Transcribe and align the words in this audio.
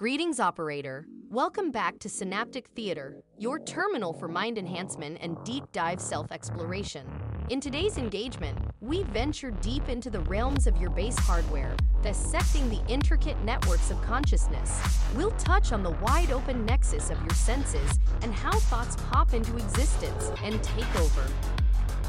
Greetings, 0.00 0.40
operator. 0.40 1.04
Welcome 1.28 1.70
back 1.70 1.98
to 1.98 2.08
Synaptic 2.08 2.68
Theater, 2.68 3.16
your 3.36 3.58
terminal 3.58 4.14
for 4.14 4.28
mind 4.28 4.56
enhancement 4.56 5.18
and 5.20 5.36
deep 5.44 5.70
dive 5.72 6.00
self 6.00 6.32
exploration. 6.32 7.06
In 7.50 7.60
today's 7.60 7.98
engagement, 7.98 8.56
we 8.80 9.02
venture 9.02 9.50
deep 9.50 9.90
into 9.90 10.08
the 10.08 10.20
realms 10.20 10.66
of 10.66 10.78
your 10.78 10.88
base 10.88 11.18
hardware, 11.18 11.76
dissecting 12.00 12.70
the 12.70 12.80
intricate 12.88 13.38
networks 13.44 13.90
of 13.90 14.00
consciousness. 14.00 14.80
We'll 15.14 15.32
touch 15.32 15.70
on 15.70 15.82
the 15.82 15.90
wide 15.90 16.30
open 16.30 16.64
nexus 16.64 17.10
of 17.10 17.20
your 17.20 17.34
senses 17.34 17.98
and 18.22 18.32
how 18.32 18.52
thoughts 18.52 18.96
pop 19.10 19.34
into 19.34 19.54
existence 19.58 20.32
and 20.42 20.62
take 20.62 20.96
over. 20.98 21.26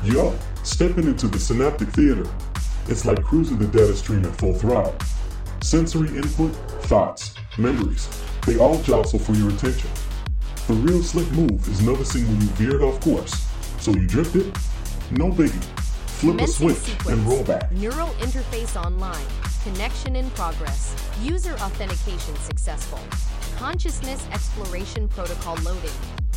Yup, 0.05 0.34
stepping 0.64 1.08
into 1.08 1.28
the 1.28 1.39
synaptic 1.39 1.89
theater. 1.89 2.26
It's 2.88 3.04
like 3.04 3.21
cruising 3.21 3.58
the 3.58 3.68
data 3.68 3.94
stream 3.98 4.23
at 4.23 4.34
full 4.38 4.54
throttle. 4.54 4.96
Sensory 5.62 6.08
input, 6.16 6.55
thoughts, 6.84 7.36
memories, 7.57 8.07
they 8.45 8.57
all 8.57 8.81
jostle 8.81 9.20
for 9.20 9.34
your 9.34 9.49
attention. 9.49 9.89
The 10.67 10.73
real 10.73 11.02
slick 11.03 11.30
move 11.31 11.67
is 11.67 11.81
noticing 11.81 12.27
when 12.27 12.41
you 12.41 12.48
veered 12.49 12.81
off 12.81 12.99
course. 13.02 13.34
So 13.80 13.91
you 13.91 14.07
drifted? 14.07 14.45
No 15.12 15.31
biggie. 15.31 15.63
Flip 16.21 16.40
a 16.40 16.48
switch 16.48 16.77
sequence. 16.77 17.07
and 17.09 17.27
roll 17.27 17.43
back. 17.43 17.71
Neural 17.71 18.09
interface 18.20 18.81
online. 18.81 19.26
Connection 19.63 20.16
in 20.16 20.29
progress. 20.31 20.95
User 21.21 21.53
authentication 21.53 22.35
successful. 22.38 22.99
Consciousness 23.57 24.27
exploration 24.31 25.07
protocol 25.07 25.55
loading. 25.63 25.91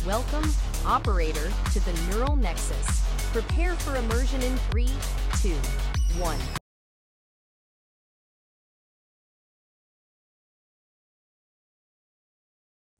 Welcome, 0.05 0.49
operator, 0.85 1.51
to 1.73 1.79
the 1.85 1.93
neural 2.09 2.35
nexus. 2.35 3.03
Prepare 3.31 3.75
for 3.75 3.95
immersion 3.95 4.41
in 4.41 4.55
three, 4.69 4.89
two, 5.41 5.55
one. 6.19 6.39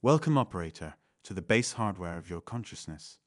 Welcome, 0.06 0.38
operator, 0.38 0.98
to 1.24 1.34
the 1.34 1.42
base 1.42 1.74
hardware 1.74 2.16
of 2.16 2.30
your 2.30 2.40
consciousness. 2.40 3.18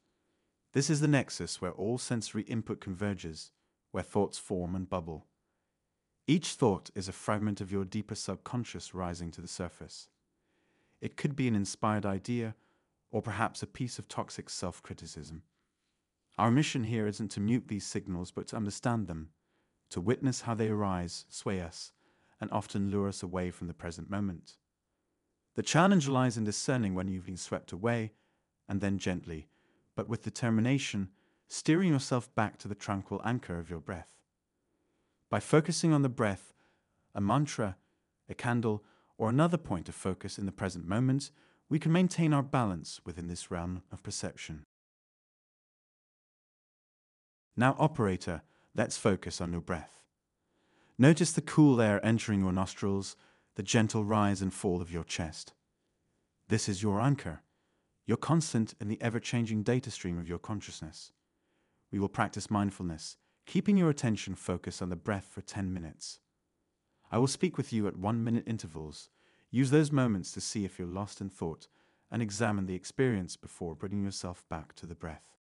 This 0.75 0.89
is 0.89 1.00
the 1.00 1.08
nexus 1.08 1.61
where 1.61 1.72
all 1.72 1.98
sensory 1.98 2.42
input 2.44 2.80
converges, 2.80 3.50
where 3.91 4.05
thoughts 4.05 4.39
form 4.39 4.77
and 4.77 4.89
bubble. 4.89 5.27
Each 6.28 6.50
thought 6.50 6.91
is 6.94 7.08
a 7.08 7.12
fragment 7.12 7.61
of 7.61 7.72
your 7.72 7.84
deeper 7.84 8.14
subconscious 8.14 8.94
rising 8.94 9.33
to 9.33 9.41
the 9.41 9.48
surface. 9.48 10.06
It 11.00 11.17
could 11.17 11.34
be 11.34 11.48
an 11.48 11.56
inspired 11.56 12.06
idea, 12.06 12.55
or 13.11 13.22
perhaps 13.22 13.61
a 13.61 13.67
piece 13.67 13.98
of 13.98 14.06
toxic 14.06 14.48
self 14.48 14.80
criticism. 14.80 15.42
Our 16.39 16.52
mission 16.52 16.84
here 16.84 17.08
isn't 17.08 17.33
to 17.33 17.41
mute 17.41 17.67
these 17.67 17.89
signals, 17.89 18.30
but 18.30 18.47
to 18.47 18.56
understand 18.56 19.08
them, 19.08 19.30
to 19.91 20.00
witness 20.00 20.42
how 20.42 20.55
they 20.55 20.69
arise, 20.69 21.24
sway 21.28 21.61
us, 21.61 21.91
and 22.41 22.48
often 22.52 22.89
lure 22.89 23.08
us 23.08 23.24
away 23.24 23.50
from 23.50 23.67
the 23.67 23.74
present 23.74 24.08
moment. 24.08 24.58
The 25.59 25.64
challenge 25.64 26.06
lies 26.06 26.37
in 26.37 26.45
discerning 26.45 26.95
when 26.95 27.09
you've 27.09 27.27
been 27.27 27.37
swept 27.37 27.73
away, 27.73 28.12
and 28.69 28.81
then 28.81 28.97
gently, 28.97 29.48
but 29.97 30.09
with 30.09 30.23
determination, 30.23 31.09
steering 31.48 31.89
yourself 31.89 32.33
back 32.37 32.59
to 32.59 32.69
the 32.69 32.77
tranquil 32.77 33.20
anchor 33.25 33.59
of 33.59 33.69
your 33.69 33.81
breath. 33.81 34.20
By 35.29 35.41
focusing 35.41 35.92
on 35.92 36.03
the 36.03 36.09
breath, 36.09 36.55
a 37.12 37.20
mantra, 37.20 37.77
a 38.29 38.34
candle, 38.34 38.84
or 39.17 39.29
another 39.29 39.56
point 39.56 39.89
of 39.89 39.97
focus 39.97 40.39
in 40.39 40.47
the 40.47 40.53
present 40.53 40.86
moment, 40.86 41.33
we 41.69 41.81
can 41.81 41.91
maintain 41.91 42.33
our 42.33 42.45
balance 42.45 43.01
within 43.05 43.27
this 43.27 43.51
realm 43.51 43.83
of 43.91 44.05
perception. 44.05 44.64
Now, 47.56 47.75
operator, 47.81 48.42
let's 48.77 48.97
focus 48.97 49.41
on 49.41 49.51
your 49.51 49.61
breath. 49.61 50.05
Notice 50.97 51.33
the 51.33 51.41
cool 51.41 51.81
air 51.81 51.98
entering 52.06 52.42
your 52.42 52.53
nostrils, 52.53 53.17
the 53.59 53.62
gentle 53.64 54.05
rise 54.05 54.41
and 54.41 54.55
fall 54.55 54.81
of 54.81 54.92
your 54.92 55.03
chest. 55.03 55.53
This 56.47 56.69
is 56.69 56.81
your 56.81 57.01
anchor, 57.01 57.42
your 58.06 58.17
constant 58.17 58.77
in 58.81 58.87
the 58.87 59.03
ever 59.03 59.19
changing 59.19 59.64
data 59.64 59.91
stream 59.91 60.17
of 60.17 60.28
your 60.28 60.39
consciousness. 60.39 61.11
We 61.91 61.98
will 61.98 62.09
practice 62.09 62.53
mindfulness, 62.53 63.17
keeping 63.47 63.77
your 63.77 63.91
attention 63.91 64.36
focused 64.36 64.80
on 64.80 64.91
the 64.91 64.95
breath 64.95 65.27
for 65.29 65.41
10 65.41 65.74
minutes. 65.74 66.20
I 67.11 67.18
will 67.18 67.27
speak 67.27 67.57
with 67.57 67.73
you 67.73 67.89
at 67.89 67.97
one 67.97 68.23
minute 68.23 68.45
intervals. 68.47 69.08
Use 69.51 69.70
those 69.70 69.91
moments 69.91 70.30
to 70.35 70.41
see 70.41 70.64
if 70.64 70.79
you're 70.79 70.86
lost 70.86 71.20
in 71.20 71.29
thought 71.29 71.67
and 72.13 72.23
examine 72.23 72.67
the 72.67 72.77
experience 72.77 73.36
before 73.36 73.74
bringing 73.74 74.05
yourself 74.05 74.45
back 74.48 74.77
to 74.77 74.86
the 74.86 74.95
breath. 74.95 75.36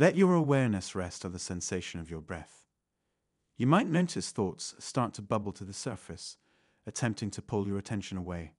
Let 0.00 0.16
your 0.16 0.32
awareness 0.32 0.94
rest 0.94 1.26
on 1.26 1.32
the 1.32 1.38
sensation 1.38 2.00
of 2.00 2.10
your 2.10 2.22
breath. 2.22 2.64
You 3.58 3.66
might 3.66 3.86
notice 3.86 4.30
thoughts 4.30 4.74
start 4.78 5.12
to 5.12 5.20
bubble 5.20 5.52
to 5.52 5.62
the 5.62 5.74
surface, 5.74 6.38
attempting 6.86 7.30
to 7.32 7.42
pull 7.42 7.66
your 7.66 7.76
attention 7.76 8.16
away. 8.16 8.52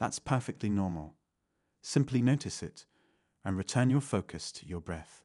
That's 0.00 0.18
perfectly 0.18 0.68
normal. 0.68 1.14
Simply 1.82 2.20
notice 2.20 2.64
it 2.64 2.86
and 3.44 3.56
return 3.56 3.90
your 3.90 4.00
focus 4.00 4.50
to 4.50 4.66
your 4.66 4.80
breath. 4.80 5.22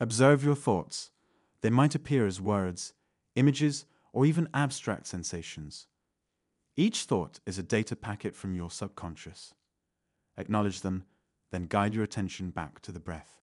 Observe 0.00 0.44
your 0.44 0.56
thoughts. 0.56 1.10
They 1.60 1.70
might 1.70 1.94
appear 1.94 2.26
as 2.26 2.40
words, 2.40 2.94
images, 3.36 3.86
or 4.12 4.26
even 4.26 4.48
abstract 4.52 5.06
sensations. 5.06 5.86
Each 6.76 7.04
thought 7.04 7.40
is 7.46 7.58
a 7.58 7.62
data 7.62 7.94
packet 7.94 8.34
from 8.34 8.54
your 8.54 8.70
subconscious. 8.70 9.54
Acknowledge 10.36 10.80
them, 10.80 11.04
then 11.52 11.66
guide 11.66 11.94
your 11.94 12.02
attention 12.02 12.50
back 12.50 12.80
to 12.82 12.90
the 12.90 12.98
breath. 12.98 13.40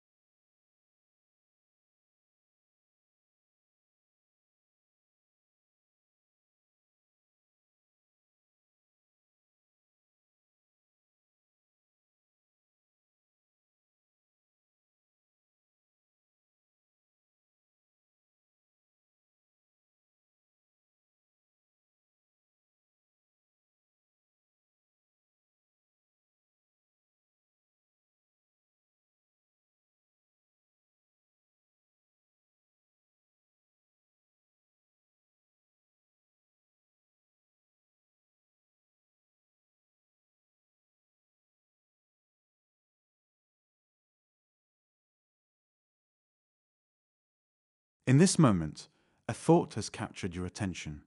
In 48.07 48.19
this 48.19 48.39
moment, 48.39 48.87
a 49.27 49.33
thought 49.33 49.73
has 49.73 49.89
captured 49.89 50.33
your 50.33 50.45
attention. 50.45 51.01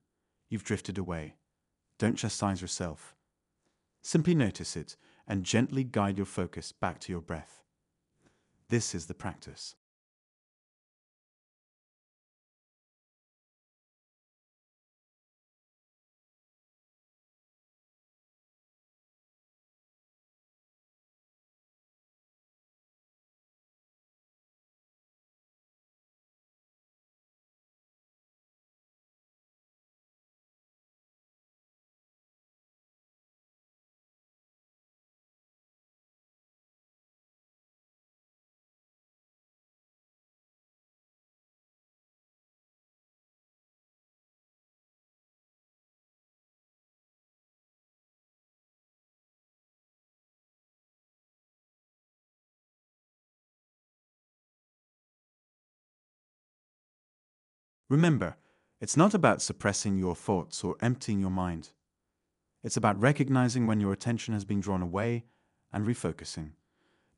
You've 0.50 0.64
drifted 0.64 0.98
away. 0.98 1.36
Don't 1.96 2.18
chastise 2.18 2.60
yourself. 2.60 3.16
Simply 4.02 4.34
notice 4.34 4.76
it 4.76 4.96
and 5.26 5.42
gently 5.42 5.82
guide 5.82 6.18
your 6.18 6.26
focus 6.26 6.72
back 6.72 7.00
to 7.00 7.12
your 7.12 7.22
breath. 7.22 7.62
This 8.68 8.94
is 8.94 9.06
the 9.06 9.14
practice. 9.14 9.76
Remember, 57.90 58.36
it's 58.80 58.96
not 58.96 59.14
about 59.14 59.42
suppressing 59.42 59.98
your 59.98 60.14
thoughts 60.14 60.62
or 60.62 60.76
emptying 60.80 61.18
your 61.18 61.30
mind. 61.30 61.70
It's 62.62 62.76
about 62.76 63.00
recognizing 63.00 63.66
when 63.66 63.80
your 63.80 63.92
attention 63.92 64.32
has 64.32 64.44
been 64.44 64.60
drawn 64.60 64.80
away 64.80 65.24
and 65.72 65.84
refocusing. 65.84 66.52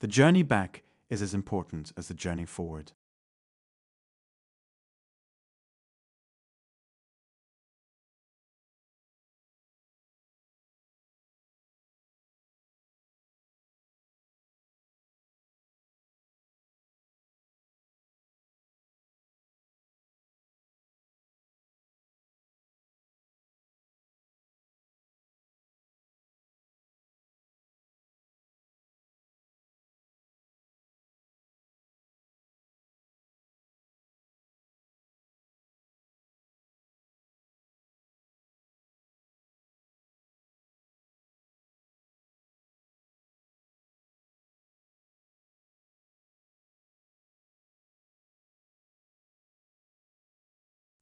The 0.01 0.07
journey 0.07 0.43
back 0.43 0.83
is 1.11 1.21
as 1.21 1.35
important 1.35 1.93
as 1.97 2.09
the 2.09 2.15
journey 2.15 2.47
forward. 2.47 2.93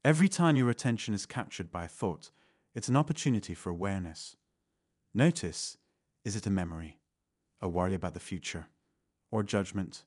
Every 0.03 0.29
time 0.31 0.57
your 0.57 0.71
attention 0.71 1.13
is 1.13 1.27
captured 1.27 1.71
by 1.71 1.85
a 1.85 1.89
thought, 1.89 2.31
it's 2.75 2.89
an 2.89 2.97
opportunity 2.97 3.53
for 3.53 3.69
awareness. 3.69 4.35
Notice 5.13 5.77
is 6.25 6.37
it 6.37 6.47
a 6.47 6.51
memory, 6.51 7.01
a 7.61 7.69
worry 7.69 7.95
about 7.95 8.15
the 8.15 8.21
future, 8.21 8.69
or 9.31 9.43
judgment? 9.43 10.05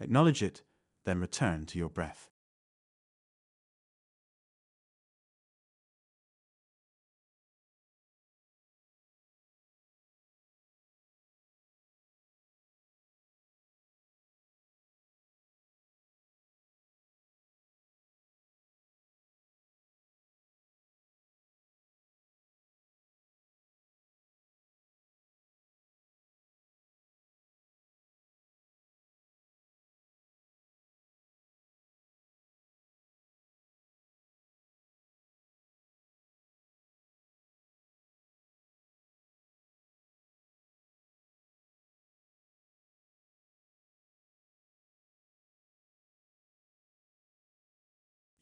Acknowledge 0.00 0.42
it, 0.42 0.62
then 1.04 1.20
return 1.20 1.66
to 1.66 1.78
your 1.78 1.90
breath. 1.90 2.30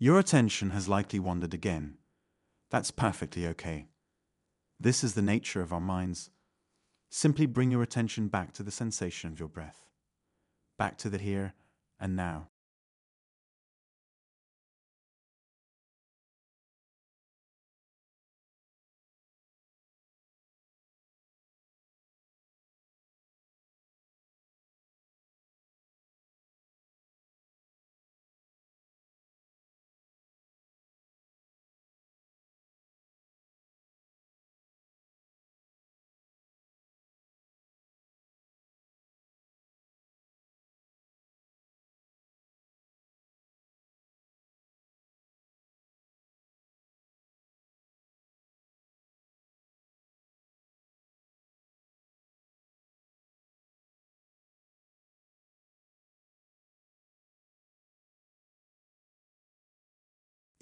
Your 0.04 0.18
attention 0.18 0.68
has 0.72 0.86
likely 0.86 1.18
wandered 1.18 1.54
again. 1.54 1.96
That's 2.70 2.90
perfectly 2.90 3.46
okay. 3.46 3.86
This 4.78 5.02
is 5.02 5.14
the 5.14 5.22
nature 5.22 5.62
of 5.62 5.72
our 5.72 5.80
minds. 5.80 6.28
Simply 7.08 7.46
bring 7.46 7.70
your 7.70 7.82
attention 7.82 8.28
back 8.28 8.52
to 8.52 8.62
the 8.62 8.70
sensation 8.70 9.32
of 9.32 9.40
your 9.40 9.48
breath, 9.48 9.86
back 10.76 10.98
to 10.98 11.08
the 11.08 11.16
here 11.16 11.54
and 11.98 12.14
now. 12.14 12.48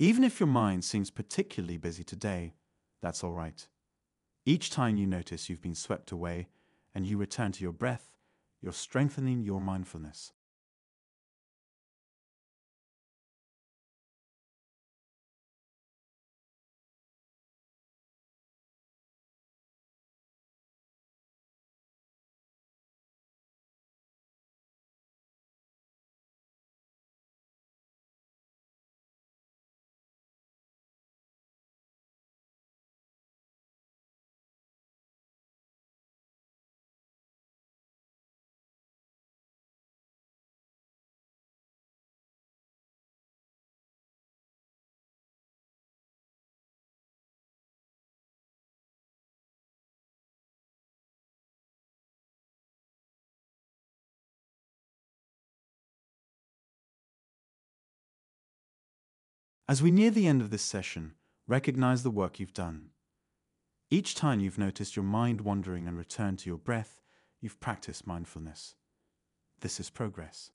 Even 0.02 0.24
if 0.24 0.40
your 0.40 0.48
mind 0.48 0.84
seems 0.84 1.12
particularly 1.12 1.76
busy 1.76 2.02
today, 2.02 2.54
that's 3.00 3.22
all 3.22 3.30
right. 3.30 3.68
Each 4.44 4.68
time 4.68 4.96
you 4.96 5.06
notice 5.06 5.48
you've 5.48 5.62
been 5.62 5.76
swept 5.76 6.10
away 6.10 6.48
and 6.92 7.06
you 7.06 7.16
return 7.16 7.52
to 7.52 7.62
your 7.62 7.72
breath, 7.72 8.16
you're 8.60 8.72
strengthening 8.72 9.44
your 9.44 9.60
mindfulness. 9.60 10.32
As 59.68 59.80
we 59.80 59.90
near 59.90 60.10
the 60.10 60.26
end 60.26 60.40
of 60.40 60.50
this 60.50 60.62
session, 60.62 61.14
recognize 61.46 62.02
the 62.02 62.10
work 62.10 62.40
you've 62.40 62.52
done. 62.52 62.90
Each 63.90 64.14
time 64.14 64.40
you've 64.40 64.58
noticed 64.58 64.96
your 64.96 65.04
mind 65.04 65.42
wandering 65.42 65.86
and 65.86 65.96
returned 65.96 66.40
to 66.40 66.50
your 66.50 66.58
breath, 66.58 67.00
you've 67.40 67.60
practiced 67.60 68.06
mindfulness. 68.06 68.74
This 69.60 69.78
is 69.78 69.88
progress. 69.88 70.50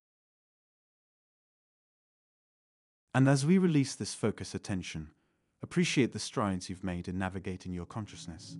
And 3.14 3.28
as 3.28 3.46
we 3.46 3.56
release 3.56 3.94
this 3.94 4.14
focus 4.14 4.54
attention, 4.54 5.08
appreciate 5.62 6.12
the 6.12 6.18
strides 6.18 6.68
you've 6.68 6.84
made 6.84 7.08
in 7.08 7.18
navigating 7.18 7.72
your 7.72 7.86
consciousness. 7.86 8.58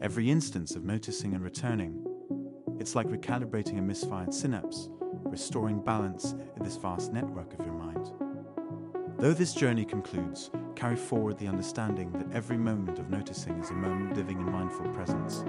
Every 0.00 0.30
instance 0.30 0.76
of 0.76 0.84
noticing 0.84 1.34
and 1.34 1.42
returning, 1.42 2.04
it's 2.78 2.94
like 2.94 3.08
recalibrating 3.08 3.78
a 3.78 3.82
misfired 3.82 4.32
synapse, 4.32 4.88
restoring 5.24 5.82
balance 5.82 6.34
in 6.56 6.62
this 6.62 6.76
vast 6.76 7.12
network 7.12 7.52
of 7.58 7.66
your 7.66 7.74
mind. 7.74 8.12
Though 9.18 9.32
this 9.32 9.54
journey 9.54 9.86
concludes, 9.86 10.50
carry 10.74 10.94
forward 10.94 11.38
the 11.38 11.48
understanding 11.48 12.12
that 12.12 12.30
every 12.34 12.58
moment 12.58 12.98
of 12.98 13.08
noticing 13.08 13.58
is 13.58 13.70
a 13.70 13.72
moment 13.72 14.14
living 14.14 14.38
in 14.38 14.52
mindful 14.52 14.86
presence. 14.90 15.42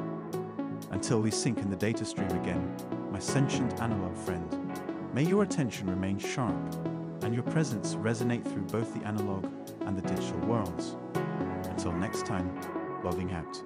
Until 0.91 1.19
we 1.19 1.31
sink 1.31 1.57
in 1.57 1.69
the 1.69 1.75
data 1.75 2.05
stream 2.05 2.29
again, 2.29 2.73
my 3.11 3.19
sentient 3.19 3.81
analog 3.81 4.15
friend, 4.15 4.49
may 5.13 5.23
your 5.23 5.43
attention 5.43 5.89
remain 5.89 6.17
sharp 6.17 6.55
and 7.23 7.33
your 7.33 7.43
presence 7.43 7.95
resonate 7.95 8.45
through 8.45 8.63
both 8.63 8.93
the 8.93 9.05
analog 9.05 9.45
and 9.81 9.97
the 9.97 10.01
digital 10.01 10.39
worlds. 10.47 10.95
Until 11.65 11.91
next 11.91 12.25
time, 12.25 12.49
logging 13.03 13.33
out. 13.33 13.61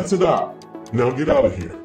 That's 0.00 0.12
it. 0.14 0.20
Now 0.94 1.10
get 1.10 1.28
out 1.28 1.44
of 1.44 1.54
here. 1.54 1.78